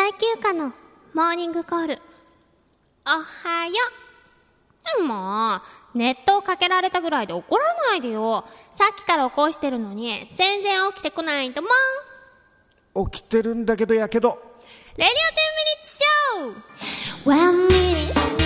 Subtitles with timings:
[0.00, 0.72] 最休暇の
[1.12, 1.98] モーニングコール。
[3.04, 3.74] おはよ
[4.98, 5.02] う。
[5.02, 5.60] も
[5.94, 8.46] う、ネットをかけられたぐらいで怒らないでよ。
[8.74, 11.68] さっきから起こしてるのに、全然起きてこないんだも
[13.04, 13.10] ん。
[13.10, 14.42] 起きてるんだけどやけど
[14.96, 18.39] レディオ10ミニッツショー !1 minute, 2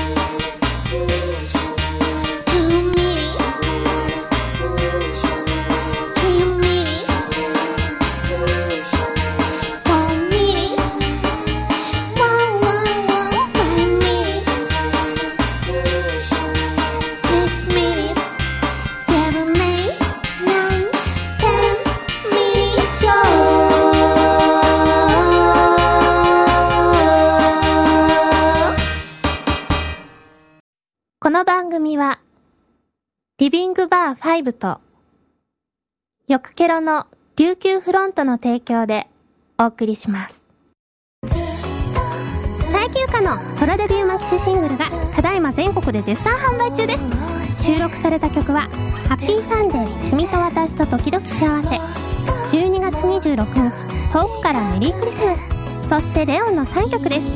[31.34, 32.20] の番組は、
[33.38, 34.80] リビングバー5と、
[36.28, 39.08] よくケロの琉球フロントの提供で
[39.58, 40.46] お送りします。
[42.70, 46.96] 最休暇のソロデビューマキシシングルがただいま全国で絶賛販売中で
[47.44, 47.64] す。
[47.64, 48.68] 収録された曲は、
[49.08, 52.56] ハッピーサンデー君と私と時々幸せ。
[52.56, 55.34] 12月26日、遠くからメリークリスマ
[55.82, 55.88] ス。
[55.88, 57.26] そしてレオンの3曲です。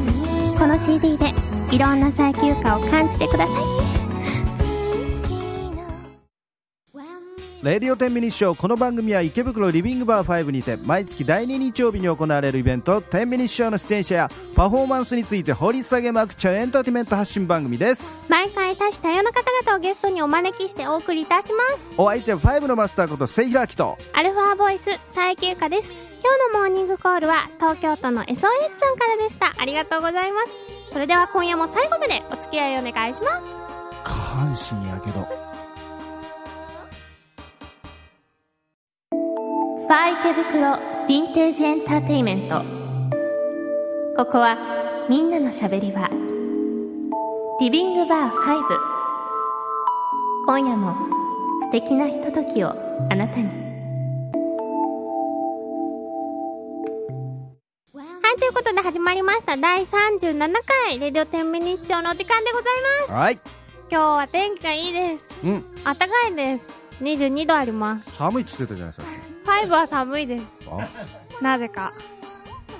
[0.57, 1.35] この CD で
[1.73, 3.98] いろんな最休暇を感じてください。
[7.61, 21.95] レディオ10ミニッショーこの番組は池袋リビングバー5にて毎月第2日曜日に行われるイベント10ミニッショーの出演者やパフォーマンスについて掘り下げまくっちゃうエンターテインメント発信番組です毎回多種多様な方々をゲストにお招きしてお送りいたします。
[21.97, 25.83] お相手は5のマスターことせいひらきとアルファボイス最休暇です。
[25.83, 29.55] 今日のモーニングコールは東京都の SOS さんからでした。
[29.59, 30.49] ありがとうございます。
[30.93, 33.47] それでは今夜も最後までお付き合いお願いします。
[34.05, 35.48] 下半身やけど
[39.89, 42.63] ファー池袋ヴィンテージエンターテイメント。
[44.19, 44.59] ここは
[45.09, 46.07] みんなのしゃべり場。
[47.59, 48.37] リビングバー5
[50.45, 50.95] 今夜も
[51.63, 52.75] 素敵なひとときを
[53.11, 53.47] あなたに。
[57.95, 59.57] はいということで始まりました。
[59.57, 60.53] 第37
[60.87, 62.65] 回レディオ10ミニッショーのお時間でござい
[63.01, 63.13] ます。
[63.13, 63.39] はい。
[63.91, 65.39] 今日は天気がいいです。
[65.43, 65.65] うん。
[65.83, 66.69] 暖かいです。
[67.01, 68.11] 22度あります。
[68.17, 70.89] 寒いっつってたじゃないですか5は寒いですあ？
[71.43, 71.93] なぜか。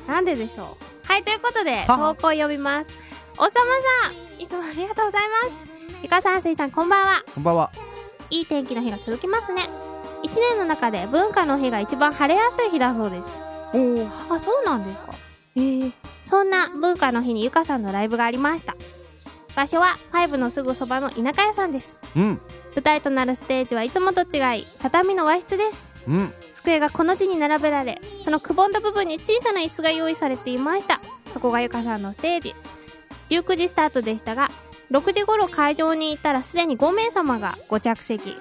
[0.07, 1.07] なんででしょう。
[1.07, 2.91] はい、ということで、は投稿を読みます。
[3.37, 3.51] おさ
[4.03, 5.57] まさん、いつもありがとうございま
[5.97, 6.03] す。
[6.03, 7.25] ゆかさん、すいさん、こんばんは。
[7.35, 7.71] こんばんは
[8.31, 9.69] いい天気の日が続きますね。
[10.23, 13.41] 一年の中で文化の日が一番晴れやすい日だそうです。
[13.75, 15.15] おおあ、そうなんですか。
[15.57, 15.93] へえ。
[16.25, 18.77] そんな文化の日にゆかさんのライブがありました。
[19.57, 21.97] 場所は5のすぐそばの田舎屋さんです。
[22.15, 22.41] うん
[22.75, 25.88] 舞台となるステージはいつもと違い、畳の和室です。
[26.09, 26.33] うん。
[26.55, 31.01] 机がこの字に並べられそのくぼんだ部分に小さな椅子が用意されていました。
[31.33, 32.55] そこがゆかさんのステージ。
[33.29, 34.51] 19時スタートでしたが
[34.91, 38.35] 6時頃会場に行ったらすでに5名様がご着席。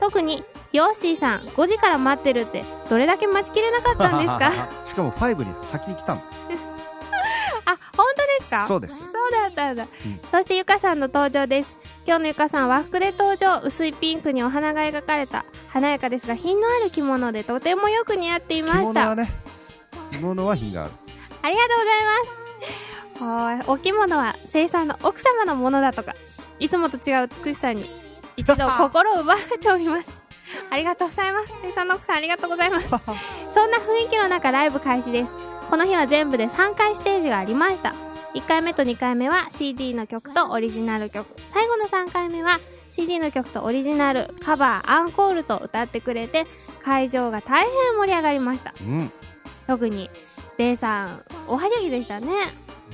[0.00, 4.28] 特にヨッシーさん5時から待ってるってどれだけ待ちきれなかったんです
[4.60, 4.68] か？
[4.84, 6.22] しかも5に先に来たの。
[7.64, 8.66] あ本当ですか？
[8.66, 8.96] そうです。
[8.98, 10.20] そうだったんだ、うん。
[10.30, 11.68] そしてゆかさんの登場です
[12.06, 19.32] 今日のゆかさん和服で登場薄いピンクにお花が描かれた華やかですが品のある着物でとてもよく似合っていま着した物はね
[20.12, 20.92] 着物は品がある
[21.46, 23.70] ありがとうございます。
[23.70, 26.16] お着物は生産の奥様のものだとか、
[26.58, 27.88] いつもと違う美しさに
[28.36, 30.08] 一度 心を奪われております。
[30.70, 31.46] ありがとうございます。
[31.62, 32.88] 生産の奥さんありがとうございます。
[33.54, 35.32] そんな雰囲気の中ライブ開始です。
[35.70, 37.94] この日は全部で3回ステージがありました。
[38.36, 41.26] 1回目と2回目は CD の曲とオリジナル曲。
[41.48, 42.60] 最後の3回目は
[42.90, 46.46] CD の曲とオリジナル、カバー、アンコールと歌ってくれて、
[46.84, 48.74] 会場が大変盛り上がりました。
[48.78, 49.10] うん
[49.66, 50.10] 特に、
[50.58, 52.28] デイさん、おはしゃぎでしたね。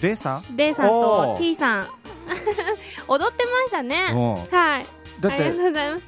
[0.00, 0.56] でさん？
[0.56, 1.88] デイさんと T さん、
[3.08, 4.10] 踊ってましたね。
[4.12, 4.86] うんはい。
[5.20, 6.02] だっありがとてうございます。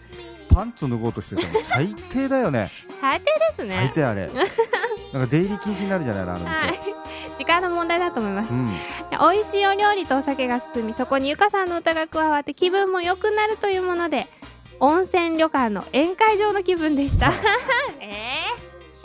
[0.55, 2.71] パンツ脱ごうとしてたの最低だよね
[3.01, 3.75] 最低ですね。
[3.75, 4.31] 最低あれ
[5.13, 6.94] なんか出入り禁止になるじゃないのあのはい店。
[7.37, 8.51] 時間の問題だと思います。
[8.53, 8.71] うん
[9.11, 14.27] 美味しいお料理とお酒が進み、そこにゆかさんの歌が加わって気分も良くなるというもので、
[14.81, 17.33] 温泉旅館の宴会場の気分でした。
[18.01, 18.45] え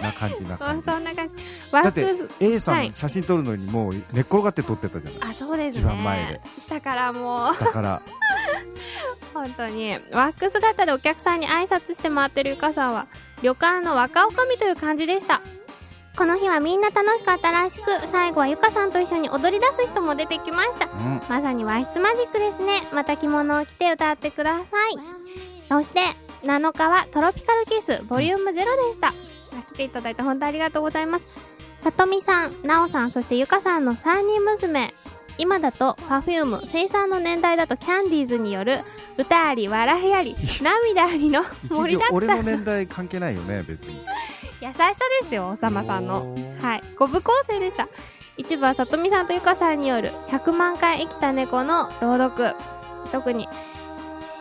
[0.02, 1.36] な感じなー、感じそそんな感じ。
[1.72, 2.06] ワだって
[2.40, 5.82] A さはいん写真撮るのにもう寝っ転がって撮ってたじゃないあ、そうですね。
[5.82, 6.42] 一番前で。
[6.68, 8.02] 下からもう、だから
[9.34, 13.08] 本当にワックス姿でお客さんに挨拶して回ってるゆかさんは
[13.42, 15.42] 旅館の若女将という感じでした
[16.20, 20.88] この日はみんな楽しかったらしく最後はゆかさんと一緒に踊り出す人も出てきました。
[20.88, 21.22] うん。
[21.30, 22.82] まさに和室マジックですね。
[22.92, 24.98] また着物を着て歌ってください。
[25.70, 26.02] そして
[26.44, 28.62] 7日はトロピカルキスボリューム0で
[28.92, 29.14] した。
[29.74, 31.28] 来ていただいて本当ありがとうございます。
[31.80, 34.94] さとみさん、なおさん、そしてゆかさんの3人娘。
[35.38, 38.82] 今だと Perfume、生産の年代だとキャンディーズによる
[39.18, 42.38] 歌あり、笑いあり、涙ありの盛りだくさん。
[42.40, 44.02] の年代関係ないよね別に
[44.62, 44.84] 優しさ
[45.22, 46.36] ですよ、おさまさんの。
[46.62, 47.88] はい、5部構成でした。
[48.36, 52.56] 一部はさとみさんとゆかさんによる100万回生きた猫の朗読。
[53.12, 53.48] 特に、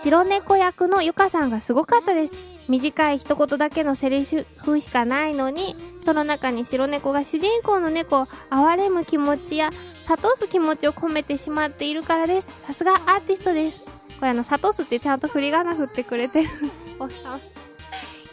[0.02, 2.34] 白猫役のゆかさんがすごかったです。
[2.68, 9.70] 短い一言だけのセリフしかないのに、その中に白猫が主人公の猫を憐れむ気持ちや、
[10.06, 12.48] 諭す気持ちを込めてしまっているからです。
[12.66, 13.80] さすがアーティストです。
[14.18, 16.72] これあの、諭すってちゃんと振り仮名振ってくれてるんです。
[16.98, 17.57] おっさん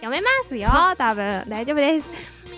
[0.06, 1.46] 読めますよ、多分。
[1.48, 2.06] 大丈夫です。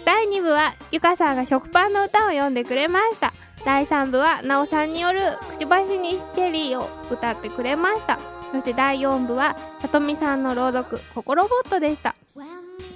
[0.04, 3.32] 第2部は、ゆかさんが食パンの歌を読んでくれました。
[3.64, 5.22] 第3部は、なおさんによる、
[5.52, 8.20] くちばしにチェリーを歌ってくれました。
[8.52, 12.16] そして第4部は、さとみさんの朗読、心ボットでした。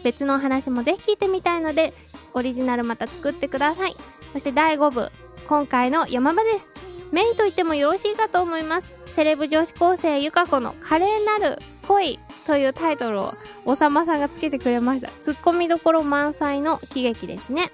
[0.03, 1.93] 別のお話もぜひ聞いてみたいので、
[2.33, 3.95] オリジナルまた作ってください。
[4.33, 5.11] そして第5部、
[5.47, 6.83] 今回の山場です。
[7.13, 8.91] メインと言ってもよろしいかと思います。
[9.07, 13.33] セレブ女子高生ゆか子の華麗なる恋というタイトルを、
[13.65, 15.09] おさまさんがつけてくれました。
[15.23, 17.71] ツッコミどころ満載の喜劇ですね。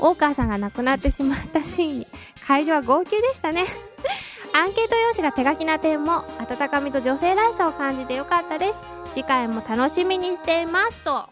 [0.00, 2.06] 大川さんが亡くなってしまったシーンに、
[2.46, 3.64] 会場は号泣でしたね。
[4.52, 8.80] アンケート用紙が手書きな点も、温かみと女性らしさを感じてよかったです。
[9.14, 11.16] 次回も楽しみにしていますと。
[11.16, 11.28] あ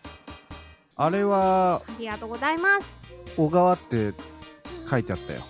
[0.97, 2.87] あれはりがとうございます。
[3.37, 4.13] 小川って
[4.89, 5.43] 書いてあったよ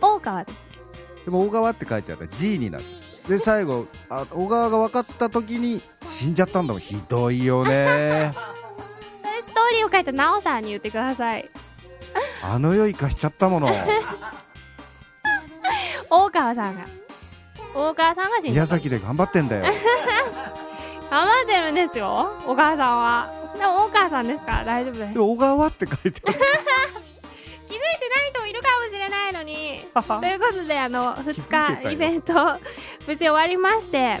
[0.00, 1.24] 大川です。
[1.24, 2.84] でも小川って書いてあった G になる
[3.28, 5.80] で最後あ小川が分かった時に
[6.20, 11.48] 死んじゃったんだもんひどいよねストーリーを書いたなおさんに言ってください。
[12.44, 13.70] あの世生かしちゃったもの
[16.10, 16.82] 大川さんが。
[17.74, 18.66] 大川さんが死んだ宮。
[18.66, 19.64] 崎で頑張ってんだよ
[21.10, 22.30] 頑張ってるんですよ。
[22.46, 23.30] お母さんは。
[23.58, 25.14] でも大川さんですから大丈夫です。
[25.14, 26.34] で小川って書いてあっ
[27.66, 29.86] 気づいてない人もいるかもしれないのに。
[29.94, 32.34] ということで、あの、気づいて2たよ日イベント、
[33.06, 34.20] 無事終わりまして、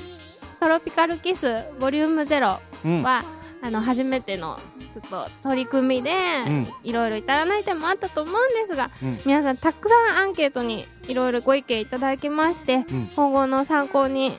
[0.60, 3.02] トロピカルキスボリューム0たうん。
[3.02, 3.24] は、
[3.62, 4.60] あの、初めての、
[4.94, 6.68] ちょっと取り組みで、ん。
[6.84, 9.20] いろいろ至らない点もあったと思うんですが、うん。
[9.24, 13.10] 皆さんたくさんアンケートにいろいろご意見いただきまして、うん。
[13.16, 14.36] 今後の参考にし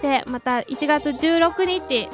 [0.00, 2.08] て、また1月16日、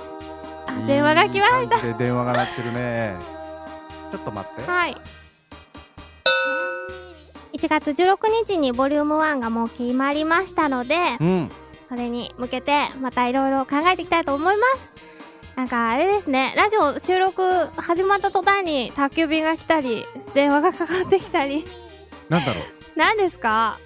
[0.66, 1.98] あ、電話が来ました。
[1.98, 3.16] 電話が鳴ってるね。
[4.10, 4.62] ちょっと待って。
[4.70, 4.96] はい。
[7.52, 11.50] 1月16日にボリューム1がもう決まりましたので、うん
[11.88, 14.90] それに向けてまたいろいろ考えていきたいと思います。
[15.56, 17.42] なんかあれですね、ラジオ収録
[17.76, 20.04] 始まった途端に宅急便が来たり、
[20.34, 21.64] 電話がかかってきたり、
[22.28, 22.64] なんだろう
[22.98, 23.78] 何ですか？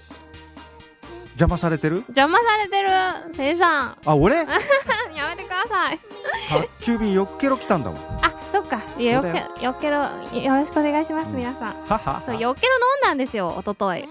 [1.32, 1.96] 邪魔されてる？
[2.08, 2.90] 邪魔されてる、
[3.36, 3.96] せいさん。
[4.04, 4.36] あ俺？
[4.40, 6.00] やめてください。
[6.48, 8.80] 宅急便よっけろ来たんだもんあ、そっか。
[8.98, 9.24] いやよっ
[9.58, 9.98] け、よっけろ、
[10.40, 11.74] よろしくお願いします、皆さん。
[11.86, 14.08] ははそう、よっけろ飲んだんですよ、おととい。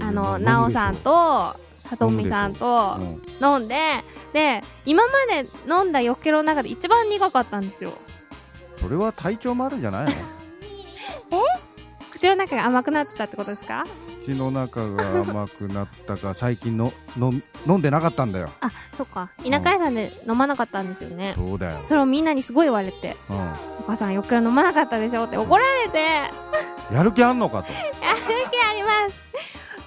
[0.00, 1.56] あの、なおさんと、
[1.88, 3.22] さとみさんとうん。
[3.44, 3.76] 飲んで、
[4.32, 7.92] で、今まで飲んだよっけろの中で一番苦かったんですよ。
[8.80, 10.12] それは体調もあるんじゃないの？
[12.12, 13.84] 口の中が甘くなってたってことですか？
[14.22, 17.32] 口の中が甘くなったか最近のの
[17.66, 18.50] 飲んでなかったんだよ。
[18.60, 19.30] あ、そっか。
[19.38, 21.34] 田舎屋さんで飲まなかったんですよね。
[21.36, 23.32] そうだよ、それをみんなにすごい言われて、う
[23.80, 25.24] お母さんよっけろ飲まなかったでしょ？
[25.24, 26.30] って怒られて、や
[26.92, 27.74] ん、やる気あんのかと、 る
[28.50, 29.21] 気あります。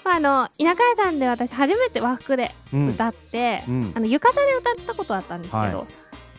[0.05, 2.89] まあ、あの、田舎屋さんで私初めて和服でうん。
[2.89, 3.91] 歌って、うん。
[3.95, 5.85] あの、浴衣で歌ったことあったんですけど、は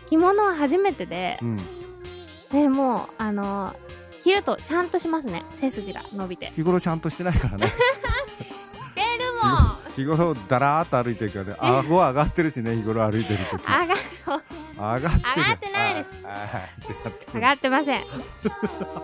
[0.06, 1.56] 着物は初めてでう、ん、
[2.52, 3.74] でもう、あの、
[4.22, 5.44] 着るとちゃんとしますね。
[5.54, 6.52] 背筋が伸びて。
[6.54, 7.66] 日頃ちゃんとしてないからね。
[7.66, 9.76] してるもん。
[9.96, 11.56] 日頃だらーっと歩いてるからね。
[11.58, 13.64] 顎上がってるしね日頃歩いてる時。
[13.64, 13.94] 上が、
[14.94, 16.10] 上がってる上がってないです。
[17.34, 18.04] 上がってません。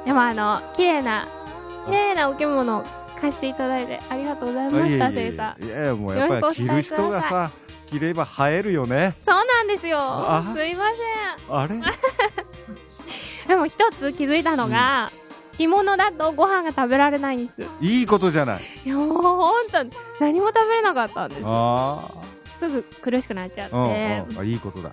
[0.04, 1.26] でもあの、綺麗な、
[1.86, 5.64] 綺麗なお着物を貸していただいてありがとうございました、せいさん。
[5.64, 7.52] いやいやもうやっぱり着る人がさ
[7.86, 9.14] 着れば映えるよね。
[9.20, 9.98] そうなんですよ。
[10.00, 10.52] あ。
[10.54, 10.86] すいま
[11.48, 11.74] あれ？
[11.74, 11.82] せん。
[13.46, 15.12] でも一つ気づいたのが、
[15.56, 17.62] 着物だとご飯が食べられないんです。
[17.80, 18.62] いいことじゃない。
[18.84, 19.84] いやもうほんと、
[20.18, 21.42] 何も食べれなかったんです。
[22.58, 23.76] すぐ苦しくなっちゃって。
[23.76, 23.90] あ、うん
[24.30, 24.38] うん。
[24.40, 24.92] あいいことだ。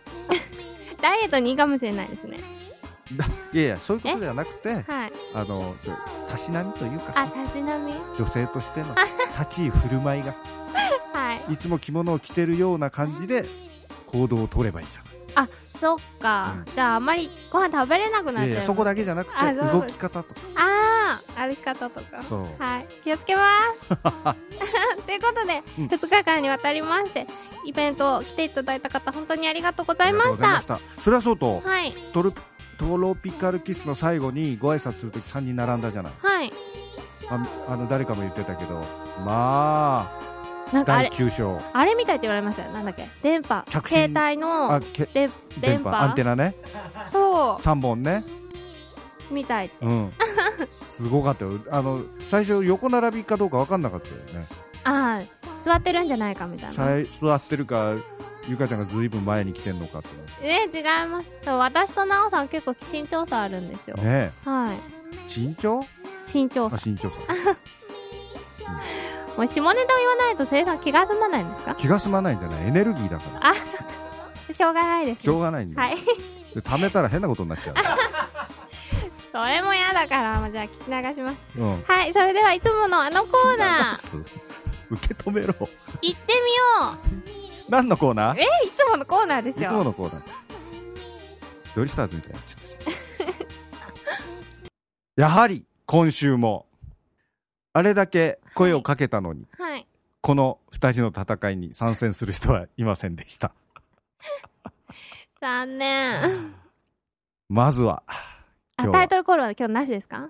[1.01, 2.37] ダイエットにいいかもしれないですね。
[3.53, 5.13] いやいやそういうことではなくてはい。
[5.33, 5.73] あの
[6.29, 7.93] たしなみというかあ、さたしなみ？
[8.17, 8.95] 女性としての
[9.39, 10.35] 立ち居振る舞いが
[11.13, 11.53] はい。
[11.53, 13.45] いつも着物を着てるような感じで
[14.07, 15.01] 行動を取ればいいじゃ
[15.79, 16.55] そっか。
[16.75, 18.61] じゃああんまりご飯食べれなくなっちゃう。
[18.63, 22.21] そこだけじゃなくて動き方とかああ、歩き方とか。
[22.27, 22.87] そうはい。
[23.01, 23.41] 気をつけま
[23.87, 23.87] す。
[25.07, 27.27] ということで、うん2日間にわたりまして、
[27.63, 30.81] イベントを来ていただいた方、本当にありがとうございました。
[31.01, 31.93] それはそうとはい。
[32.11, 32.33] トロ
[32.79, 36.13] トロピカルキスの最後にご挨拶するとき3人並んだじゃない。
[36.17, 36.53] はい。
[37.29, 38.79] ああの誰かも言ってたけど。
[39.25, 40.29] まあ
[40.71, 41.61] 第なんかあれ9章。
[41.73, 42.71] あれみたいって言われましたよ。
[42.71, 43.07] なんだっけ？
[43.21, 43.65] 電波。
[43.69, 43.97] 着信。
[44.13, 45.61] 携帯のあけで電波。
[45.61, 45.97] 電波。
[45.99, 46.55] アンテナね。
[47.11, 48.23] そ3本ね。
[49.29, 49.69] うみたい。
[49.81, 50.13] うん。
[50.89, 51.59] すごかったよ。
[51.71, 54.47] あの最初横並びかどうか分かんなかったよね。
[54.85, 57.03] ああ座ってるんじゃないかみたいな。
[57.19, 57.95] 座ってるか
[58.47, 60.07] ゆかちゃんがずいぶん前に来てんのかって。
[60.41, 61.27] え違います。
[61.43, 64.77] そう私と奈緒さん結構身長差あるんですよ、ねはい。
[64.77, 65.81] え身長？
[65.81, 65.83] あ
[66.33, 66.77] 身長差。
[66.83, 67.15] 身長差。
[69.37, 71.75] もう下ネタを言わないと生産気が済まないんですか？
[71.75, 72.67] 気が済まないんじゃない？
[72.67, 73.49] エネルギーだから。
[73.51, 73.65] あそっ
[74.47, 74.53] か。
[74.53, 75.95] しょうがないです、ね、しょうがないんはい。
[76.55, 77.73] で貯めたら変なことになっちゃ
[79.31, 81.43] それも嫌だからもうじゃあ聞き流します。
[81.55, 81.83] ううん。
[81.83, 83.95] はいそれではいつものあのコーナー。
[83.95, 84.23] ー
[84.89, 85.53] 受け止めろ。
[85.53, 85.69] 行って
[86.01, 86.15] みよ
[87.69, 88.37] 何のコーナー？
[88.37, 89.65] うえいつものコーナーですよ。
[89.65, 90.23] いつものコーナー。
[91.75, 92.61] ドリスターズみたいになっちゃっ
[95.15, 95.21] た。
[95.21, 96.65] やはり今週も
[97.73, 99.85] あれだけ声をかけたのに、はい。
[100.21, 103.53] この2人の戦いに参戦する人はいませんでした。
[105.39, 106.53] 残念。
[107.47, 108.13] まずはあ
[108.79, 108.93] 今日は。
[108.93, 110.29] タイトルコールは今日なしですか？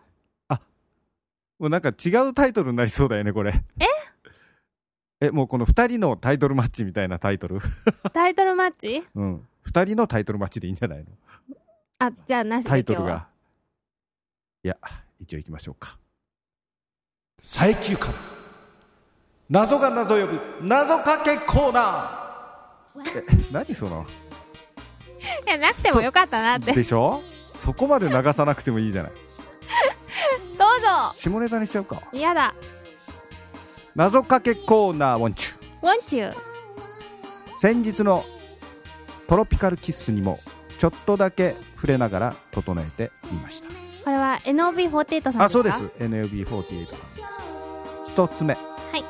[1.59, 3.61] もうなんか違うタイトルになりそうだよねこれ。
[3.79, 3.85] え？
[5.21, 7.59] えもうこの2人のタイトルマッチみたいなタイトル？
[8.13, 9.03] タイトルマッチ？
[9.15, 9.47] うん。
[9.67, 11.05] 2人のタイトルマッチでいいんじゃないの？
[11.99, 13.27] あじゃあなしでタイトル今日はが。
[14.63, 14.77] いや
[15.19, 15.97] 一応行きましょうか。
[17.41, 18.13] 最休から
[19.49, 20.39] 謎が謎呼ぶ。
[20.61, 23.19] 謎かけコーナー。
[23.19, 24.05] え何その？
[25.45, 26.67] いやなくてもよかったなって。
[26.67, 27.21] どうでしょ？
[27.55, 29.11] そこまで流さなくてもいいじゃない。
[30.57, 31.13] ぞ。
[31.17, 32.01] 下ネタにしちゃうか。
[32.13, 32.53] 嫌だ
[33.95, 36.33] 謎かけコーナーウォンチュ Want you
[37.57, 38.23] 先日の
[39.27, 40.39] トロピカルキッスにも
[40.77, 43.67] ちょっとだけ触れながら整えてみました。
[44.03, 45.43] これは NOB48 さんですか？
[45.43, 45.83] あそうです。
[45.99, 47.21] NLB48 さんです。
[48.07, 48.53] 一つ目。
[48.55, 48.59] は
[48.97, 49.03] い。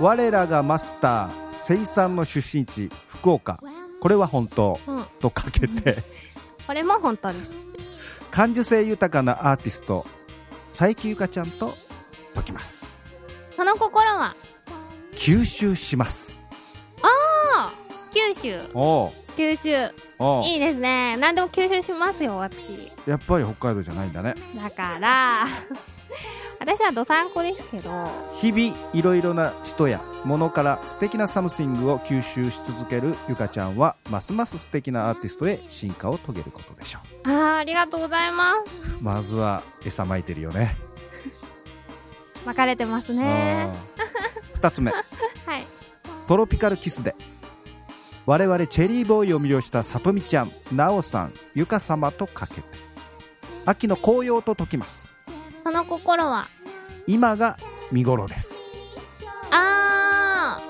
[0.00, 3.60] 我らがマスター生産の出身地福岡。
[4.00, 5.04] これは本当うん。
[5.20, 6.02] とかけて。
[6.66, 7.50] これも本当です。
[8.30, 10.06] 感受性豊かなアーティスト
[10.76, 11.74] 佐伯ゆかちゃんと
[12.34, 12.86] 解きます
[13.58, 14.36] その心は？
[15.16, 16.40] 吸収します。
[17.02, 17.72] あ
[18.14, 19.10] 九州おう。
[19.36, 19.70] 九州
[20.44, 21.16] いいですね。
[21.16, 22.92] 何でも吸収しますよ私。
[23.04, 24.36] やっぱり北海道じゃないんだね。
[24.54, 25.48] だから。
[26.60, 27.90] 私はどさんこですけど。
[28.34, 38.64] 日々いろいろな人や物から素敵な something を吸収し続けるゆかちゃんはますます素敵なアーティストへ進化を遂げることでしょあーありがとうございます
[39.00, 40.76] まずは餌まいてるよね。
[41.34, 41.57] す
[42.44, 43.70] 分かれてますね。
[43.98, 44.54] うん。
[44.54, 44.90] 二つ目。
[45.46, 45.66] はい。
[46.26, 47.14] Tropical Kiss で。
[48.26, 52.62] 我々チェリーボーイを魅了したさとみちゃんなおさんゆか様とかけて。
[53.64, 55.18] 秋の紅葉と解きます。
[55.62, 56.46] その心は？
[57.06, 57.56] 今が
[57.90, 58.54] 見頃です。
[59.50, 60.60] あ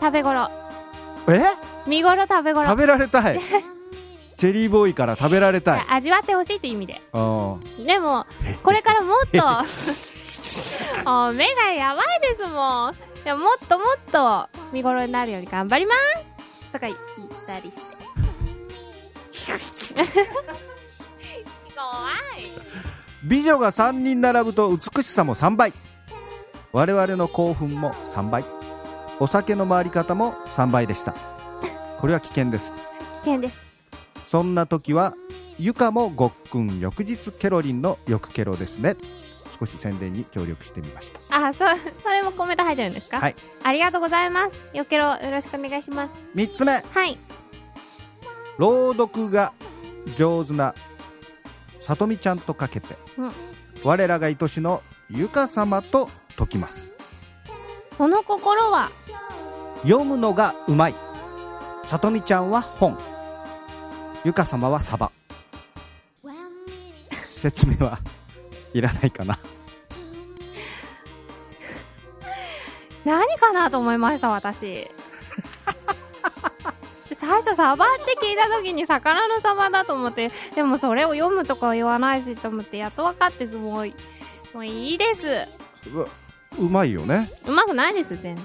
[0.00, 0.50] 食べ頃。
[1.28, 1.42] え？
[1.86, 2.68] 見頃食べ頃。
[2.68, 3.40] 食べられたい
[4.40, 5.86] チェリーボーイから食べられたい。
[5.90, 7.02] 味わってほしいって意味で。
[7.12, 7.18] う
[7.78, 7.84] ん。
[7.84, 8.24] でも
[8.62, 9.38] これからもっと。
[11.04, 12.96] あ目がやばいですもん。
[13.22, 16.72] でももっともっと見頃になるように頑張ります。
[16.72, 16.96] とか言っ
[17.46, 17.82] たりして。
[21.76, 22.48] 怖い。
[23.22, 25.74] 美女が3人並ぶと美しさも3倍。
[26.72, 28.46] 我々の興奮も3倍。
[29.18, 31.14] お酒の回り方も3倍でした。
[31.98, 32.72] これは危険です。
[33.22, 33.69] 危険です
[34.30, 35.16] そんな時は
[35.58, 38.94] ゆかもごっくん翌日ケロリンのよくケロですね。
[39.58, 41.48] 少し宣伝に協力してみました。
[41.48, 41.64] あそ
[42.00, 43.18] それもコメント入ってるんですか？
[43.18, 43.34] はい。
[43.64, 44.56] ありがとうございます。
[44.72, 46.14] よけろよろしくお願いします。
[46.36, 46.74] 3つ目。
[46.74, 47.18] はい。
[48.56, 49.52] 朗読が
[50.16, 50.76] 上手な
[51.80, 53.32] さとみちゃんとかけて、うん。
[53.82, 57.00] 我らが愛しのゆか様と解きます。
[57.98, 58.92] その心は？
[59.82, 60.94] 読むのがうまい。
[61.86, 62.96] さとみちゃんは本
[64.22, 65.10] ゆか様はサバ。
[67.24, 67.98] 説明は
[68.74, 69.38] いらないかな。
[73.04, 74.90] 何かなと思いました私。
[77.14, 83.92] 最初サバって聞いた時に魚のサバだと思ってでもそれを読むとか言わないしと思ってやっと分かってもう
[84.52, 85.48] もういいです。
[85.90, 86.06] うわ
[86.58, 87.32] うまいよね。
[87.46, 88.44] うまくないです全然。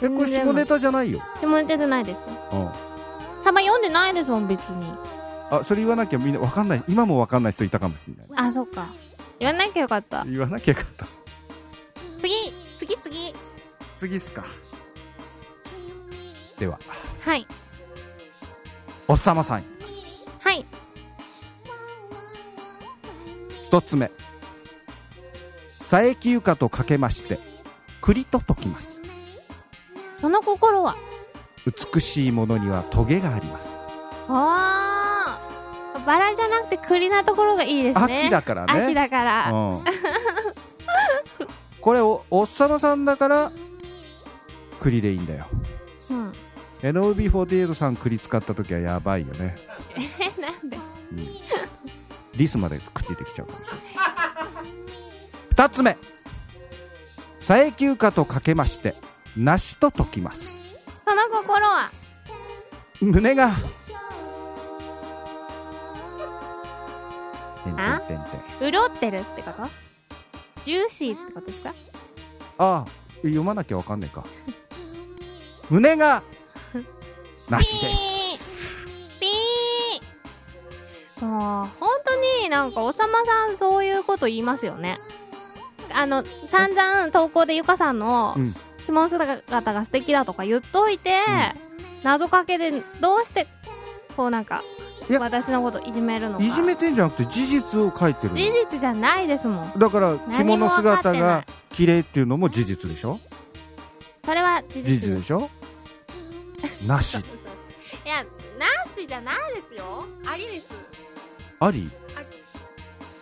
[0.00, 2.20] えこれ下ネタじゃないよ、下ネタじゃないです
[2.52, 2.70] うん、
[3.48, 4.92] サバ読んでないですもん別に。
[5.50, 6.84] あそれ言わなきゃみんなわかんない。
[6.86, 8.26] 今もわかんない人いたかもしれない。
[8.48, 8.88] あそっか。
[9.38, 10.26] 言わなきゃよかった。
[10.26, 11.06] 言わなきゃよかった。
[12.20, 12.34] 次
[12.78, 13.34] 次次。
[13.96, 14.44] 次っすか。
[16.58, 16.78] では。
[17.22, 17.46] はい。
[19.06, 19.64] おっさまさん。
[20.40, 20.66] はい。
[23.62, 24.10] 一つ目。
[25.78, 27.38] 佐伯ゆかとかけまして
[28.02, 29.04] 栗と解きます。
[30.20, 30.96] その心は？
[31.66, 33.76] 美しいものにはトゲがあります。
[34.28, 35.40] あ
[35.94, 38.22] あバラじゃなくて栗なところがいいですね。
[38.22, 38.72] 秋だからね。
[38.84, 39.84] 秋だから、うん、
[41.80, 43.52] これおおっさまさんだから
[44.80, 45.46] 栗でいいんだよ。
[46.10, 46.32] うん、
[46.82, 49.56] NOB48 さん栗使った時はやばいよね、
[49.96, 50.76] えなんで？
[51.12, 51.28] うん、
[52.34, 53.78] リスまでくっついてきちゃうかもしれない。
[55.54, 55.96] 2つ目。
[57.38, 58.94] 佐伯ゆかとかけまして
[59.36, 60.57] 梨と解きます
[63.00, 63.56] 胸が。
[67.76, 68.00] あ？
[68.60, 69.68] 潤ってるってこと？
[70.64, 71.74] ジューシーってことですか？
[72.58, 72.86] ああ
[73.22, 74.24] 読まなきゃわかんねえか。
[75.70, 76.22] 胸が。
[77.48, 78.86] 梨です。
[79.20, 84.98] ピーもう本当になんかおさまさんそういうこと言いますよね。
[85.92, 88.54] あの散々投稿でゆかさんのうん。
[88.86, 91.12] 着物姿が素敵だとか言っといて、
[92.02, 93.46] 謎かけでどうして
[94.16, 94.62] こうなんか
[95.08, 96.44] 私のこといじめるのか。
[96.44, 98.38] いじめてんじゃなくて事実を書いてるの。
[98.38, 99.72] 事実じゃないですもん。
[99.78, 103.18] だから着物姿が綺麗っていうのも事実でしょ？
[104.24, 105.48] それは事実でしょ？
[106.86, 107.16] なし。
[108.04, 108.24] いや
[108.58, 109.36] なしじゃない
[109.70, 110.04] ですよ。
[110.26, 110.66] ありです。
[111.60, 111.90] あり？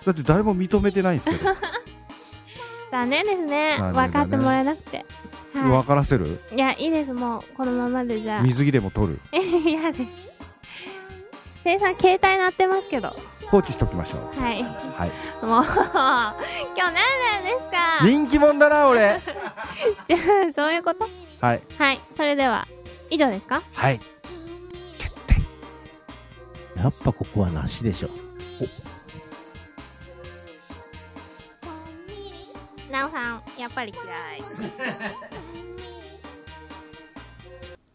[0.05, 1.55] だって誰も認めてないんですけど。
[2.91, 3.79] 残念ですね。
[3.79, 3.93] ね。
[3.93, 5.05] 分かってもらえなくて、
[5.53, 6.41] 分はからせる？
[6.53, 7.13] い、いやいいです。
[7.13, 8.43] もうこのままでじゃあ。
[8.43, 9.21] 水着でも取る？
[9.65, 10.05] 嫌です。
[11.65, 13.17] 生産携帯鳴ってますけど。
[13.49, 14.41] 放置しときましょう。
[14.41, 14.63] はい。
[14.63, 15.45] はい。
[15.45, 18.05] もう今日何なんですか？
[18.05, 19.21] 人気者だな俺。
[20.07, 20.17] じゃ
[20.49, 21.09] あそういうこと？
[21.41, 21.63] はい。
[21.79, 22.01] はい。
[22.17, 22.67] それでは
[23.11, 23.63] 以上ですか？
[23.75, 24.01] はい。
[24.99, 25.35] 決定。
[26.77, 28.11] やっぱここはなしでしょ。
[32.91, 34.03] なおさんやっぱり嫌
[34.37, 34.43] い。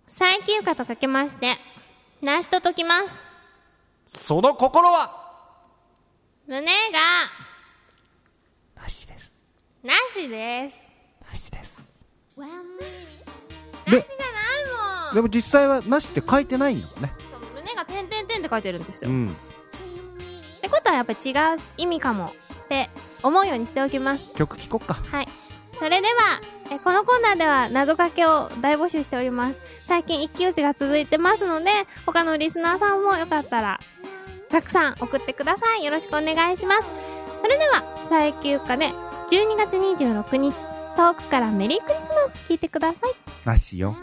[0.07, 1.57] 最休暇とかけまして
[2.21, 3.19] なしと解きます。
[4.05, 5.19] その心は？
[6.45, 6.99] 胸が。
[8.81, 9.33] なしです。
[9.83, 10.75] なしです。
[11.27, 11.95] なしです。
[12.37, 12.49] なし
[13.91, 14.05] でじゃない
[15.07, 15.15] もん。
[15.15, 17.11] でも実際はなしって書いてないんだもんね
[17.55, 19.35] 胸が点々点って書いてるんですよ、うん。
[20.57, 22.33] ってことはやっぱり違う意味かも。
[22.63, 22.89] って
[23.23, 24.33] 思うようにしておきます。
[24.35, 24.95] 曲聴こっか。
[24.95, 25.27] はい。
[25.79, 26.13] それでは
[26.69, 29.55] えこのコーナーでは謎かけを大募集しております。
[29.85, 31.71] 最近一騎打ちが続いてますので
[32.05, 33.79] 他のリスナーさんもよかったら
[34.49, 35.83] たくさん送ってください。
[35.83, 36.83] よろしくお願いします。
[37.41, 38.89] それでは最休暇で
[39.29, 40.55] 12月26日
[40.95, 43.13] 遠くからメリークリスマス聞いてください。
[43.45, 43.95] なしよ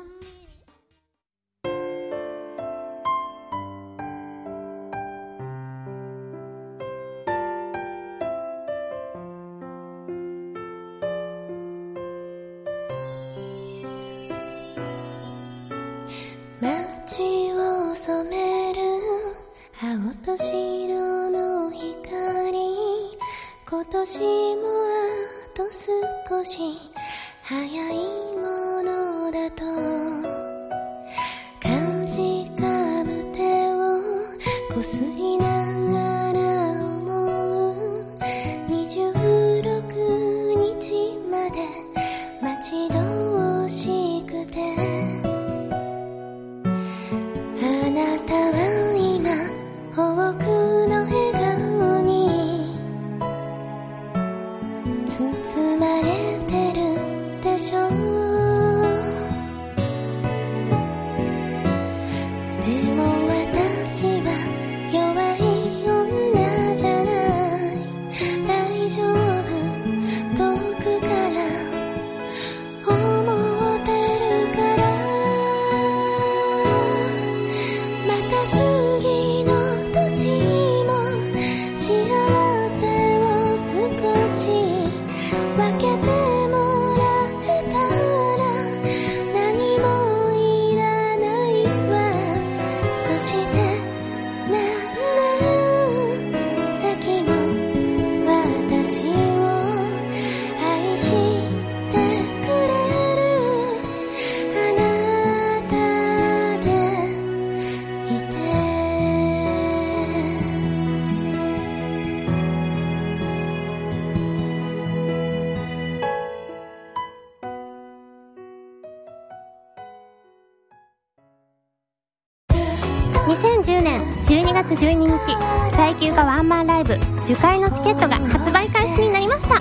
[127.28, 129.60] ライブ樹海のチケットが発売開始になりました。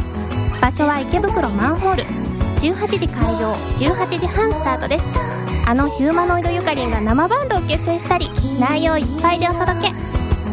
[0.62, 2.04] 場所は池袋マンホール。
[2.62, 3.54] 18時会場。
[3.78, 5.06] 18時半スタートです。
[5.66, 9.94] あのヒューマノイドゆかりんが生バンドを結成したり内容いっぱいでお届け。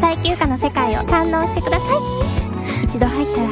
[0.01, 2.83] 最休暇の世界を堪能してください。
[2.83, 3.47] 一度入ったら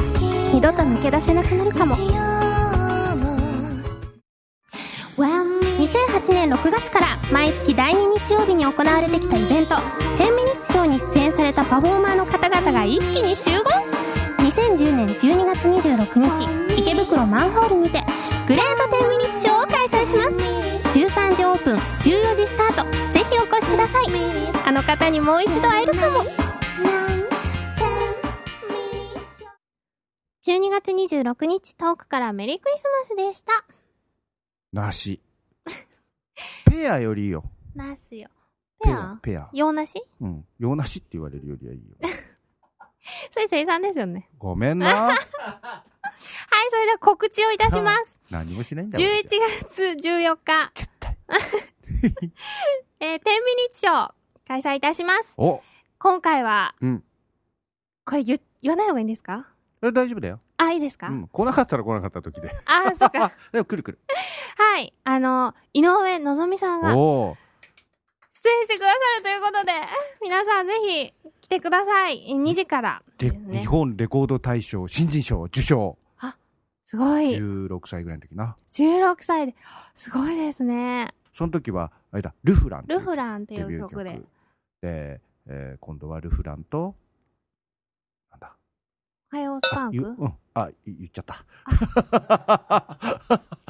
[0.52, 1.96] 二度と抜け出せなくなるかも。
[5.84, 9.76] 2008年6月から毎月第2日曜日に行われてきたイベント
[10.64, 13.64] 「10ミニッツショー」に出演されたパフォーマーの方々が一気に集合
[14.38, 18.02] 2010年12月26日池袋マンホールにて
[18.46, 24.04] グレート10ミニッツショーを開催します13時オープン14時スタートぜひお越しください
[24.66, 26.24] あの方にもう一度会えるかも
[30.46, 33.64] 12月26日トークからメリークリスマスでした
[34.72, 35.20] 梨。
[36.68, 37.44] ペアよりいいよ。
[37.74, 38.28] ナスよ。
[38.84, 39.48] ペアペア？
[39.52, 40.02] 洋梨？
[40.20, 40.44] うん。
[40.58, 41.96] 洋梨って言われるよりはいいよ。
[43.32, 44.28] それ生産ですよね。
[44.38, 44.86] ごめんな。
[44.94, 45.16] はい、
[46.70, 48.18] それでは告知をいたします。
[48.30, 49.08] 何もしないんだよ。
[49.08, 49.24] 11
[49.62, 51.16] 月14日、絶対。
[53.00, 54.12] えー、10ミニッツショー、
[54.46, 55.34] 開催いたします。
[55.36, 55.62] お
[55.98, 57.04] 今回は、うん
[58.06, 59.46] これ言、言わない方がいいんですか？
[59.82, 60.40] え大丈夫だよ。
[60.58, 61.28] あ、いいですか、うん。
[61.28, 62.54] 来なかったら来なかった時で。
[62.66, 63.32] あ、そっか。
[63.52, 63.98] でも来る来る。
[64.56, 64.92] はい。
[65.04, 66.94] あの、井上のぞみさんが。
[68.44, 69.72] 出演してくださるということで、
[70.22, 72.26] 皆さんぜひ来てください。
[72.28, 75.96] 2時からね日本レコード大賞新人賞受賞。
[76.86, 77.34] すごい。
[77.36, 78.54] 16歳ぐらいの時な。
[78.72, 79.54] 16歳で、
[79.96, 81.14] すごいですね。
[81.32, 84.20] その時は、あれだ、ルフランルフランっていう曲で。
[84.82, 86.94] で、えー今度はルフランと、
[88.30, 88.54] なんだ？
[89.32, 89.96] おはようスパンク？
[89.96, 90.34] ゆうん。
[90.52, 91.44] あ、い言っちゃった。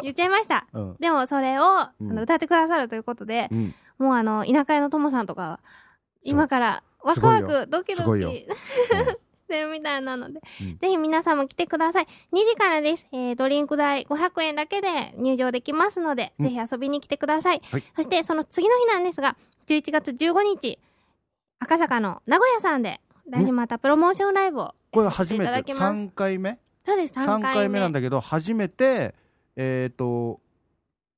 [0.03, 0.67] 言っちゃいました。
[0.75, 0.97] うん。
[0.99, 3.75] でもそれを、あうんの歌ってくださるということで、うん。
[3.99, 5.61] もうあの、田舎屋のともさんとかは、
[6.23, 8.47] 今からワクワクドキドキ
[9.37, 12.07] してるみたいなので、うんぜひ皆さんも来てください。
[12.33, 13.07] 2時からです。
[13.13, 17.63] えー、ドリンク代500円だけで入場できますので、うんぜひ遊びに来てください。
[17.71, 20.79] はいそしてその次の日なんですが、11月15日、
[21.61, 24.75] 赤坂の名古屋さんで、大事またプロモーションライブを。
[24.91, 26.59] これ初めて、いただきます3回目？
[26.85, 27.55] そうです、3 ?3 回目。
[27.55, 29.15] 回目なんだけど、初めて、
[29.57, 30.41] えっと、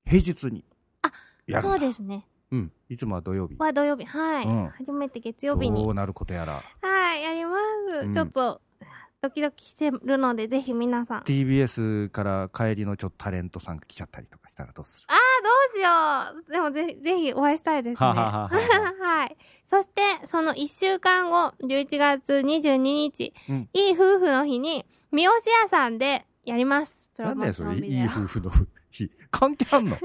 [0.04, 0.64] 平日に。
[1.02, 1.12] あ、
[1.60, 2.26] そうですね。
[2.52, 2.72] うん。
[2.88, 3.56] いつもは土曜日。
[3.58, 4.04] は土曜日。
[4.04, 4.46] はい。
[4.46, 6.62] うん初めて月曜日にどうなることやら。
[6.82, 7.56] はい、やりま
[7.88, 8.06] す。
[8.06, 8.60] うんちょっと、
[9.22, 11.18] ドキドキしてるので、ぜひ皆さん。
[11.18, 15.06] あ TBS から帰りのちょっとタレントさんが来ちゃったりとかしたらどうする？
[15.08, 16.52] あー、どうしよう。
[16.52, 18.06] でもぜひ、ぜひお会いしたいですね。
[18.06, 19.36] ははははは い。
[19.64, 25.32] そして、その1週間後、11月22日、うんいい夫婦の日に、三好
[25.62, 27.08] 屋さんでやります。
[27.18, 27.76] なんだよ、それ。
[27.78, 28.50] いい夫婦の
[28.96, 29.10] 日。
[29.30, 29.96] 関係あんの？
[29.96, 30.02] いい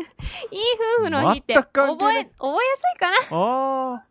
[0.99, 3.17] 夫婦の日って、全く関係覚え、ない覚えやすいかな？
[3.31, 4.05] あ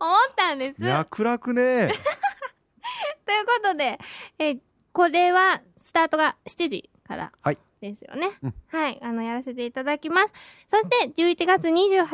[0.00, 0.84] 思ったんです。
[0.84, 1.92] あ、脈絡ね。
[3.26, 3.98] ということで、
[4.38, 4.60] えー
[4.92, 7.32] これは、スタートが7時から。
[7.42, 8.30] はいですよね。
[8.44, 8.98] うんはい。
[9.02, 10.32] あの、やらせていただきます。
[10.68, 12.06] そして、11月28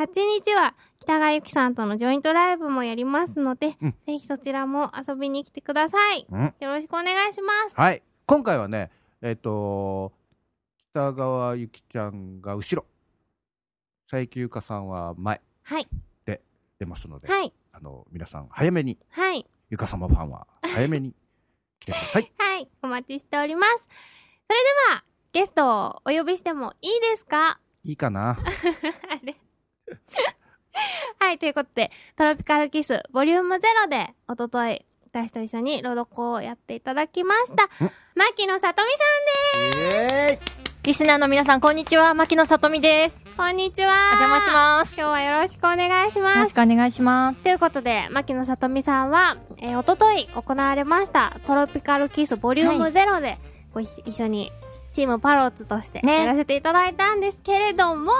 [0.43, 6.25] 日は、北川由紀さんとのジョイントライブもやりますので、うんぜひそちらも遊びに来てください。
[6.29, 6.53] うん。
[6.59, 7.75] よろしくお願いします。
[7.79, 8.01] はい。
[8.25, 8.89] 今回はね、
[9.21, 10.11] えっ、と、
[10.93, 12.85] 北川ゆきちゃんが後ろ、
[14.09, 15.87] 佐伯ゆかさんは前はい。
[16.79, 17.53] 出ますので、はい。
[17.73, 19.45] あの、皆さん早めに、はい。
[19.69, 21.13] ゆか様ファンは早めに
[21.79, 22.31] 来てください。
[22.39, 22.67] はい。
[22.81, 23.87] お待ちしております。
[24.47, 27.59] それでは、ゲストをお呼びしてもいいですか？
[27.83, 28.35] いいかな あ
[29.23, 29.37] れ
[31.19, 37.91] はい、ということで、トロピカルキスボリューム0で、おととい、私と一緒に朗読をやっていただきましたうん。
[38.15, 38.97] 牧野さとみさ
[39.69, 39.83] んでイ
[40.33, 42.15] エーイリスナーの皆さん、こんにちは。
[42.15, 43.19] 牧野さとみです。
[43.19, 43.25] す。
[43.37, 44.13] こんにちは。
[44.13, 44.95] お邪魔します。
[44.97, 46.39] 今日はよろしくお願いしよます。
[46.39, 47.43] ろしくお願いします。
[47.43, 53.37] ということで、牧野さとみさんは、えー、おととい行われました、トロピカルキスボリューム0で、
[53.75, 54.51] ご一一緒に、
[54.91, 58.11] チームパローツとして、ねやらせていただいたんですけれども、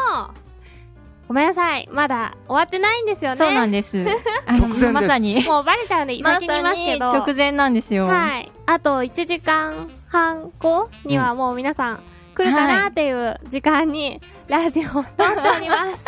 [1.28, 1.89] ごめんなさい。
[1.91, 3.38] まだ終わってないんですよね。
[3.38, 3.97] そうなんです。
[4.45, 5.43] あ 直前ですまさに。
[5.45, 7.06] もうバレちゃうんで、ま先に言いますけど。
[7.08, 8.06] 直前なんですよ。
[8.06, 8.52] はい。
[8.67, 12.04] あと1時間半後にはもう皆さん
[12.43, 16.04] 来るかなっていう時間にラジオを撮っております。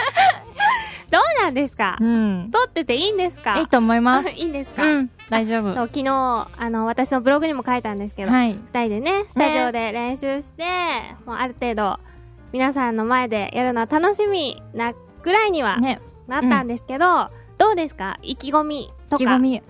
[1.11, 1.97] どうなんですか？
[2.01, 2.49] うん。
[2.51, 3.59] 撮ってていいんですか？
[3.59, 4.29] いいと思います。
[4.33, 5.09] いいんですか、うん。
[5.29, 5.75] 大丈夫。
[5.75, 8.53] そう昨日、あの、私のブログにも書いたんですけど、はい。
[8.53, 10.63] 二人でね、スタジオで練習して、
[11.25, 11.99] もうある程度、
[12.51, 18.17] 皆さんの前でやるのは楽しみなぐらいにはね、なったんですけど、どうですか？
[18.23, 19.23] 意気込みとか。
[19.23, 19.61] 意気込み。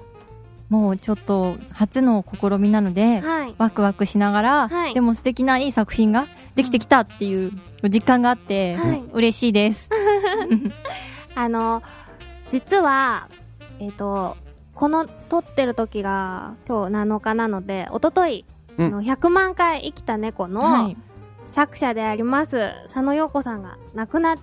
[0.70, 3.56] もうちょっと、初の試みなので、はい。
[3.58, 7.52] ワクワクしながら、はいでも素敵ないい作品ができてきたっていう
[7.84, 9.90] 実感があって、はい嬉しいです。
[11.36, 11.82] あの、
[12.52, 13.28] 実は、
[13.80, 14.38] えっ、と、
[14.76, 18.46] この撮ってる時が今日7日なので、おととい、
[18.78, 20.98] の100万回生きた猫はのい。
[21.52, 24.38] 作者であります、佐野陽子さんが亡くなっ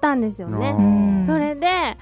[0.00, 0.74] たんですよあね。
[0.78, 1.96] ーそれで、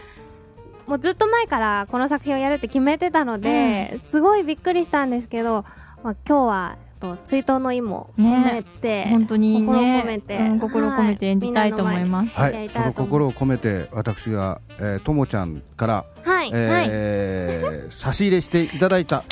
[0.87, 5.65] もうずっと前からこの作品をやるって決めてたので、すごいびっくりしたんですけど、
[6.03, 12.39] まあ、今日は、と追悼の意も込めて、本当にね、心を込めてうん心を込めて演じたいと思います。
[12.39, 19.25] はい、その心を込めて私が、えーともちゃんから、はい、えー差し入れしていただいた。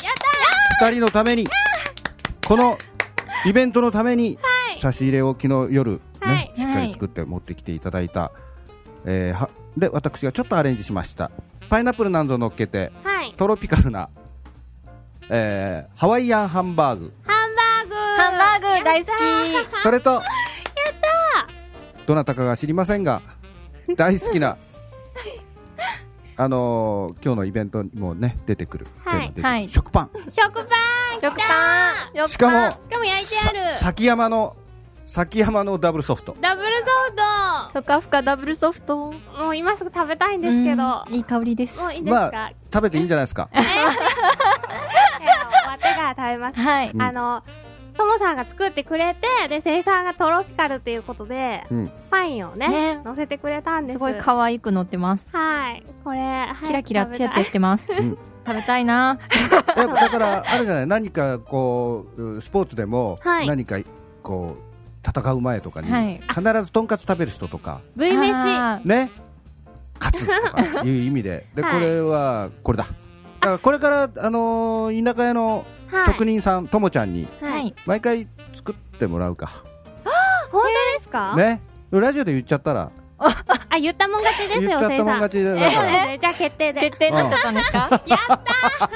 [0.81, 1.47] 2人のために
[2.45, 2.77] この
[3.45, 4.37] イベントのために
[4.77, 6.51] 差し入れを昨日夜、ねはい。
[6.57, 8.33] しっかり作って持ってきていただいた、
[9.05, 11.31] えーはで私がちょっとアレンジしました。
[11.69, 14.09] パイナップルなどを乗っけてはい、トロピカルな、
[15.29, 17.13] えーハワイアンハンバーグ。
[17.13, 17.40] ハンバーグハンバーグ
[18.91, 19.83] 大好き。
[19.83, 20.21] それと
[22.05, 23.21] どなたかが知りませんが
[23.95, 24.57] 大好きな
[26.35, 29.33] あのー今日のイベントにもね出てくる、はい。
[29.41, 29.69] はい。
[29.69, 30.09] 食パン。
[30.29, 30.67] 食パン。
[31.21, 32.29] 食パン。
[32.29, 33.73] しかもしかも焼いてある。
[33.73, 34.55] さ崎山の
[35.05, 36.35] 崎山のダブルソフト。
[36.41, 39.13] ダブルソーふかふかダブルソフト。
[39.37, 41.15] ドもう今すぐ食べたいんですけど、うん。
[41.15, 41.79] いい香りです。
[41.79, 43.49] もういいですか、まあ食べていいんじゃないですか。
[43.51, 43.85] えー、終わ
[45.75, 46.91] ってから食べます、はい。
[46.91, 47.61] うん
[48.01, 51.91] あのともさんが作ってくれてで生産がトロピカルっていうことでうん。
[52.09, 53.01] パインをねね。
[53.05, 53.95] 乗せてくれたんです。
[53.95, 55.25] すごい可愛く乗ってます。
[55.31, 55.83] はい。
[56.03, 56.67] これ、はい。
[56.67, 57.85] キラキラツヤツヤしてます。
[57.91, 58.17] うん。
[58.45, 59.19] 食べたいな。
[59.75, 63.47] だからあるじゃない何かこうスポーツでもはい。
[63.47, 63.79] 何か
[64.23, 66.21] こう戦う前とかにはい。
[66.27, 67.81] 必ずとんかつ食べる人とか。
[67.95, 69.11] V 飯ね。
[69.99, 71.45] 勝つとかいう意味で。
[71.55, 71.73] ではい。
[71.73, 72.85] これはこれだ。
[72.85, 72.89] だ
[73.47, 75.65] からこれからあのー田舎屋のはい
[76.05, 77.27] 職人さんともちゃんに。
[77.85, 79.63] 毎回作ってもらうか。
[80.51, 81.61] 本当ですか、ね。
[81.91, 82.91] ラジオで言っちゃったら
[83.23, 86.81] あ言ったもん勝ちですよ言っちゃったもん勝ちですねじゃあ決定で。
[86.81, 87.79] 決定になっちゃったんですか？
[88.07, 88.41] やっ